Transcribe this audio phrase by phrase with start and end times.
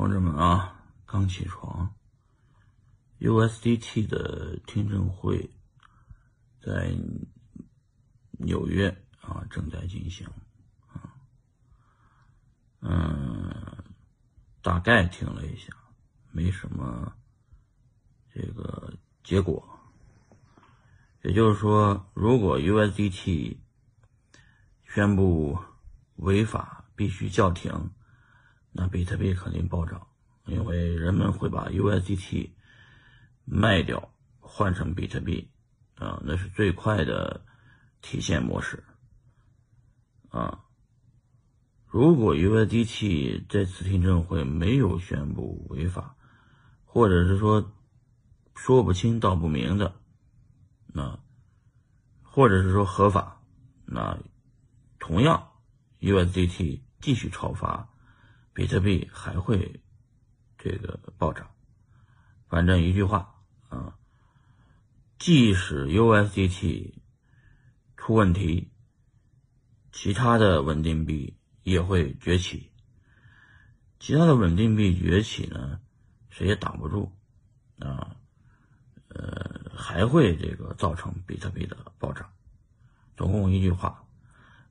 [0.00, 1.94] 同志们啊，刚起床。
[3.18, 5.52] USDT 的听证会
[6.62, 6.96] 在
[8.38, 8.88] 纽约
[9.20, 10.26] 啊正在进行
[10.88, 11.20] 啊，
[12.80, 13.52] 嗯，
[14.62, 15.70] 大概听了一下，
[16.32, 17.12] 没什么
[18.32, 19.62] 这个结果。
[21.20, 23.58] 也就是说，如果 USDT
[24.82, 25.58] 宣布
[26.16, 27.90] 违法，必须叫停。
[28.72, 30.06] 那比特币肯定暴涨，
[30.46, 32.50] 因为人们会把 USDT
[33.44, 35.50] 卖掉换成比特币，
[35.96, 37.44] 啊，那是最快的
[38.00, 38.84] 提现模式。
[40.28, 40.64] 啊，
[41.86, 46.14] 如果 USDT 这次听证会没有宣布违法，
[46.84, 47.72] 或者是说
[48.54, 50.00] 说不清道不明的，
[50.86, 51.18] 那
[52.22, 53.42] 或者是说合法，
[53.84, 54.16] 那
[55.00, 55.50] 同样
[55.98, 57.89] USDT 继续超发。
[58.60, 59.80] 比特币还会
[60.58, 61.50] 这个暴涨，
[62.46, 63.36] 反正一句话
[63.70, 63.96] 啊，
[65.18, 66.92] 即使 USDT
[67.96, 68.70] 出问题，
[69.92, 72.70] 其他的稳定币也会崛起。
[73.98, 75.80] 其他的稳定币崛起呢，
[76.28, 77.16] 谁也挡不住
[77.78, 78.14] 啊，
[79.08, 82.30] 呃，还会这个造成比特币的暴涨。
[83.16, 84.04] 总共一句话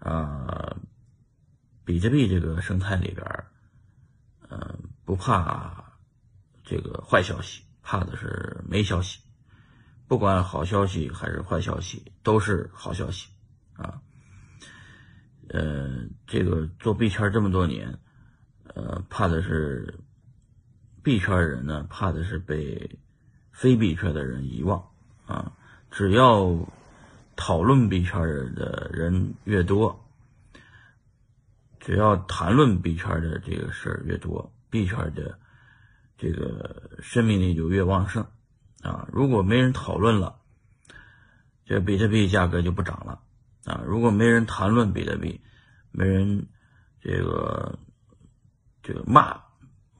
[0.00, 0.76] 啊，
[1.84, 3.24] 比特币这个生态里边。
[5.06, 5.98] 不怕
[6.64, 9.20] 这个坏消息，怕的是没消息。
[10.08, 13.28] 不管好消息还是坏消息，都是好消息
[13.74, 14.02] 啊。
[15.48, 17.98] 呃，这个做币圈这么多年，
[18.74, 20.00] 呃，怕的是
[21.04, 22.98] 币圈人呢，怕的是被
[23.52, 24.90] 非币圈的人遗忘
[25.24, 25.56] 啊。
[25.90, 26.68] 只要
[27.36, 28.20] 讨论币圈
[28.54, 30.02] 的人越多。
[31.78, 35.38] 只要谈论币圈的这个事儿越多，币圈的
[36.18, 38.26] 这个生命力就越旺盛
[38.82, 39.08] 啊！
[39.10, 40.40] 如果没人讨论了，
[41.64, 43.22] 这比特币价格就不涨了
[43.64, 43.80] 啊！
[43.86, 45.40] 如果没人谈论比特币，
[45.92, 46.48] 没人
[47.00, 47.78] 这个
[48.82, 49.40] 这个骂，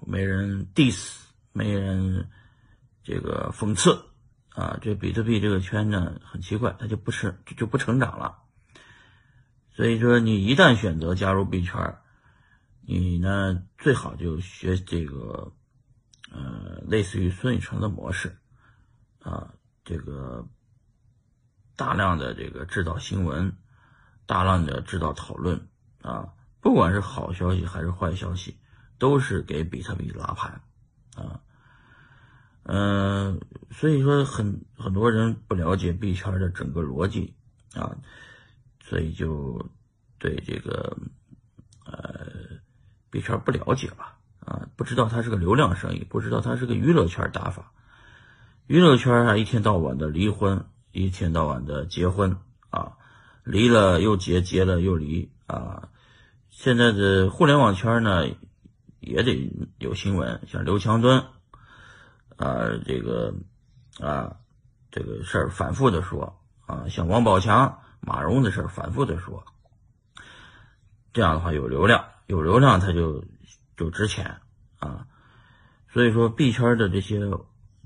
[0.00, 1.20] 没人 diss，
[1.52, 2.28] 没人
[3.04, 4.06] 这个讽刺
[4.48, 4.78] 啊！
[4.82, 8.38] 这比特币这个圈呢很奇怪，它就不是就不成长了。
[9.70, 11.98] 所以说，你一旦选择加入币圈，
[12.86, 15.52] 你呢最好就学这个，
[16.30, 18.38] 呃，类似于孙宇晨的模式，
[19.20, 20.46] 啊，这个
[21.76, 23.56] 大量的这个制造新闻，
[24.26, 25.68] 大量的制造讨论，
[26.02, 28.58] 啊，不管是好消息还是坏消息，
[28.98, 30.60] 都是给比特币拉盘，
[31.16, 31.40] 啊，
[32.64, 33.40] 嗯，
[33.70, 37.34] 所以说很很多人不了解币圈的整个逻辑，
[37.74, 37.96] 啊。
[38.86, 39.70] 所以就
[40.18, 40.94] 对这个
[43.14, 47.70] 币圈不了解吧啊，不知道它是个流量生意，不知道它是个娱乐圈打法。
[48.66, 52.36] 娱乐圈啊，一天到晚的离婚，一天到晚的结婚
[52.70, 52.94] 啊，
[53.44, 55.88] 离了又结，结了又离啊。
[56.50, 58.26] 现在的互联网圈呢，
[58.98, 61.24] 也得有新闻，像刘强东
[62.36, 63.34] 啊，这个
[64.00, 64.36] 啊
[64.90, 67.78] 这个事儿反复的说啊，像王宝强。
[68.06, 69.46] 马蓉的事儿反复的说，
[71.14, 73.24] 这样的话有流量，有流量它就
[73.76, 74.40] 就值钱
[74.78, 75.06] 啊。
[75.88, 77.20] 所以说币圈的这些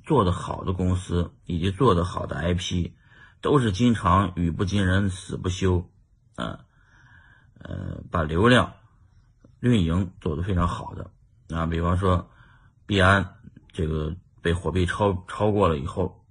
[0.04, 2.92] 做的好的公司以及做的好的 IP，
[3.40, 5.88] 都是经常语不惊人死不休，
[6.36, 6.64] 啊，
[7.58, 8.74] 呃，把流量
[9.60, 11.10] 运营做得非常好的
[11.56, 11.66] 啊。
[11.66, 12.30] 比方说
[12.86, 13.34] 币安
[13.72, 16.24] 这个被火币超超过了以后，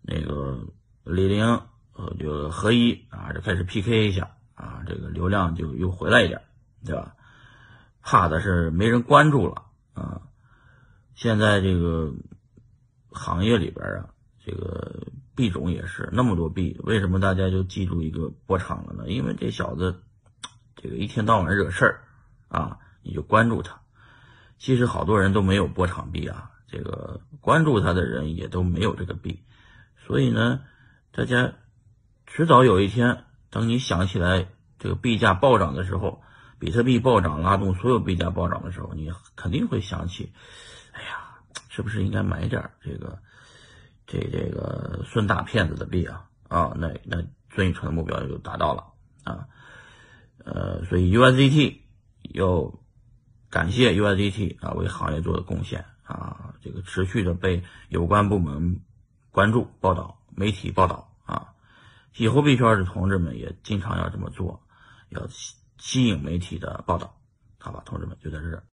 [0.00, 0.66] 那个
[1.04, 1.60] 李宁。
[1.94, 6.40] 呃，就合一啊，就开始 PK 一下啊，这个流量就又回来一点，
[6.86, 7.14] 对吧？
[8.02, 9.64] 怕的是没人关注了
[9.94, 10.22] 啊。
[11.14, 12.12] 现在这个
[13.10, 14.10] 行业里边啊，
[14.44, 19.08] 这个币种也是那么多币，为什么大家就记住一个波场了呢？
[19.08, 20.02] 因为这小子
[20.76, 22.04] 这个一天到晚惹事儿
[22.48, 23.80] 啊，你就关注他。
[24.58, 29.42] 其实好多人都没有波场币啊，这个关注他的人也都没有这个币，
[30.06, 30.60] 所以呢，
[31.12, 31.54] 大家。
[32.24, 34.48] 迟早有一天，等你想起来
[34.78, 36.22] 这个币价暴涨的时候，
[36.62, 40.32] 比特币暴涨拉动所有币价暴涨的时候，你肯定会想起，
[40.92, 43.18] 哎呀，是不是应该买点这个
[44.06, 46.28] 这这个孙大骗子的币啊？
[46.46, 47.20] 啊，那那
[47.52, 48.84] 孙宇晨的目标就达到了
[49.24, 49.48] 啊。
[50.44, 51.80] 呃，所以 USDT
[52.32, 52.72] 要
[53.50, 58.80] 感谢 USDT 啊，为行业做的贡献啊，这个持续的被有关部门
[59.32, 61.54] 关注、报道、媒体报道啊。
[62.16, 64.62] 以后币圈的同志们也经常要这么做，
[65.08, 65.26] 要
[65.78, 67.18] 吸引媒体的报道，
[67.58, 68.60] 好吧，同志们就在这儿。